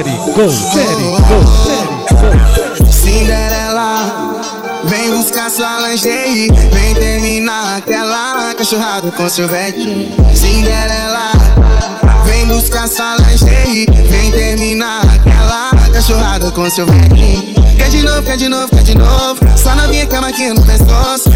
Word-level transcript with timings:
confere, 0.00 0.90
confere. 1.28 2.90
Cinderela, 2.90 4.40
vem 4.84 5.10
buscar 5.10 5.50
sua 5.50 5.88
lingerie, 5.88 6.48
vem 6.72 6.94
terminar 6.94 7.78
aquela 7.78 8.54
cachorrada 8.54 9.10
com 9.10 9.28
velho. 9.46 10.08
Cinderela, 10.34 11.32
vem 12.24 12.46
buscar 12.46 12.88
sua 12.88 13.16
lingerie, 13.16 13.86
vem 14.08 14.30
terminar 14.30 15.02
aquela 15.02 15.70
cachorrada 15.92 16.50
com 16.50 16.66
velho. 16.86 17.54
Quer 17.76 17.90
de 17.90 18.02
novo, 18.02 18.22
quer 18.22 18.36
de 18.36 18.48
novo, 18.48 18.68
quer 18.68 18.82
de 18.82 18.96
novo. 18.96 19.38
Só 19.56 19.74
novinha 19.74 20.06
que 20.06 20.14
a 20.14 20.20
maquinha 20.20 20.54
no 20.54 20.64
pescoço. 20.64 21.30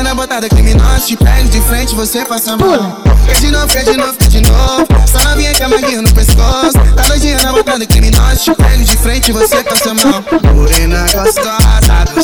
Doidinha 0.00 0.02
na 0.02 0.14
botada 0.14 0.48
criminosa. 0.48 1.00
Te 1.06 1.16
pego 1.16 1.48
de 1.48 1.60
frente, 1.60 1.94
você 1.94 2.24
passa 2.24 2.56
mal. 2.56 3.02
De 3.38 3.50
novo, 3.50 3.66
quer 3.66 3.84
de 3.84 3.96
novo, 3.98 4.14
quer 4.14 4.28
de 4.28 4.40
novo. 4.40 4.86
Só 5.06 5.22
novinha 5.28 5.52
que 5.52 5.66
maquinha 5.66 6.02
no 6.02 6.12
pescoço. 6.14 6.72
Tá 6.96 7.02
doidinha 7.02 7.38
na 7.42 7.52
botada 7.52 7.86
criminosa. 7.86 8.36
Te 8.36 8.54
pego 8.54 8.84
de 8.84 8.96
frente, 8.96 9.32
você 9.32 9.62
passa 9.62 9.92
mal. 9.94 10.24
Morena 10.54 11.04
gostosa 11.12 12.04
do 12.14 12.20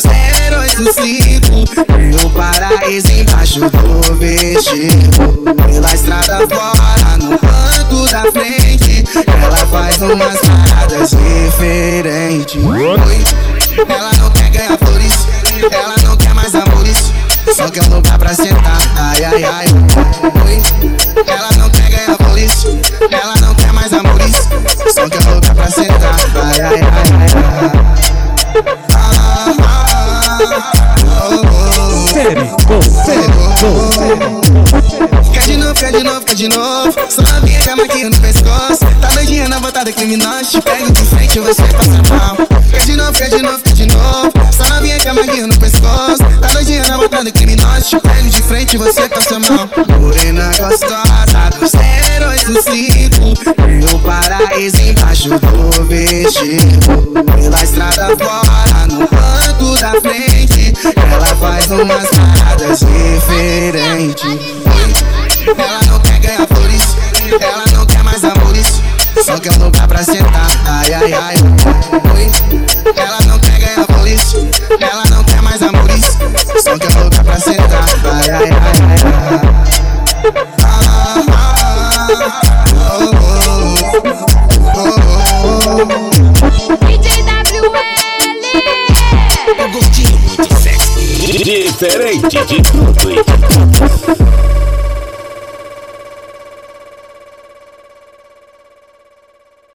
085. 0.59 1.53
Meu 1.99 2.31
paraíso 2.31 3.13
embaixo 3.13 3.61
do 3.61 4.15
vestido. 4.17 5.45
Pela 5.67 5.95
estrada 5.95 6.47
fora, 6.49 7.19
no 7.19 7.31
banco 7.31 8.11
da 8.11 8.23
frente. 8.33 9.05
Ela 9.27 9.67
faz 9.67 10.01
umas 10.01 10.41
paradas 10.41 11.11
diferentes. 11.11 12.57
Ela 13.87 14.11
não 14.19 14.31
quer 14.31 14.51
ganhar 14.51 14.79
flores, 14.79 15.13
ela 15.71 15.97
não 16.03 16.17
quer 16.17 16.26
só 17.55 17.69
quer 17.71 17.83
um 17.85 17.95
lugar 17.97 18.19
pra 18.19 18.35
sentar. 18.35 18.79
Ai, 18.97 19.25
ai, 19.25 19.45
ai. 19.45 19.67
Oi. 20.47 20.63
Ela 21.27 21.51
não 21.59 21.71
quer 21.71 21.91
ganhar 21.91 22.17
flores, 22.17 22.67
ela 23.11 23.35
não 23.41 23.55
quer 23.55 23.73
mais 23.73 23.93
amores, 23.93 24.33
só 24.95 25.09
quer 25.09 25.27
um 25.29 25.35
lugar 25.35 25.55
pra 25.55 25.71
sentar. 25.71 26.17
Ai, 26.35 26.61
ai, 26.61 26.81
ai, 26.81 27.05
ai. 27.33 27.73
Ah, 28.95 29.55
ah, 29.63 30.39
oh, 31.05 31.35
oh. 31.35 31.47
Confere, 32.07 32.51
confere, 32.67 33.33
confere. 33.61 34.47
Quer 35.33 35.47
de 35.47 35.57
novo, 35.57 35.75
quer 35.75 35.93
de 35.93 36.03
novo, 36.03 36.21
quer 36.25 36.35
de 36.35 36.49
novo. 36.49 36.95
Só 37.09 37.23
novinha 37.23 37.61
com 37.63 37.71
a 37.71 37.77
maquinha 37.77 38.11
no 38.11 38.21
pescoço. 38.21 38.87
Tá 39.01 39.09
doidinha 39.15 39.49
na 39.49 39.61
botada 39.61 39.93
criminosa. 39.93 40.45
Te 40.45 40.61
pego 40.61 40.91
de 40.91 41.05
frente, 41.05 41.39
você 41.41 41.63
passa 41.63 42.03
mal. 42.11 42.37
Quer 42.71 42.85
de 42.85 42.97
novo, 42.97 43.13
quer 43.13 43.29
de 43.29 43.43
novo, 43.43 43.59
quer 43.63 43.73
de 43.75 43.87
novo. 43.87 44.33
Só 44.53 44.65
novinha 44.75 44.99
com 45.01 45.11
a 45.11 45.15
maquinha 45.15 45.47
no 45.47 45.56
botada 47.09 47.31
criminosa. 47.31 47.83
Te 47.83 48.01
pego 48.01 48.29
de 48.29 48.43
frente, 48.43 48.77
você 48.77 49.09
passa 49.09 49.39
mal. 49.39 49.69
Morena 50.01 50.51
gostosa 50.59 51.51
do 51.59 51.67
085. 52.29 53.35
Meu 53.69 53.99
paraíso 54.01 54.81
embaixo 54.81 55.29
do 55.29 55.85
vestido. 55.85 57.07
Pela 57.37 57.63
estrada 57.63 58.17
fora, 58.17 58.87
no 58.89 58.99
banco 58.99 59.81
da 59.81 59.93
frente. 60.01 60.75
Ela 61.13 61.27
faz 61.37 61.71
umas 61.71 62.09
paradas 62.09 62.81
diferentes. 62.81 64.25
Ela 65.47 65.81
não 65.89 66.01
quer 66.01 66.19
ganhar 66.19 66.47
flores, 66.49 66.83
ela 67.41 67.65
não 67.73 67.87
quer 67.87 68.03
mais 68.03 68.25
amores, 68.25 68.83
só 69.25 69.39
quer 69.39 69.53
um 69.53 69.65
lugar 69.65 69.87
pra 69.87 70.03
sentar. 70.03 70.49
Ai, 70.67 70.93
ai, 70.93 71.13
ai. 71.13 71.37
Ela 72.97 73.26
sexy. 90.59 91.43
Diferente 91.45 92.45
de 92.45 92.63
tudo. 92.63 93.25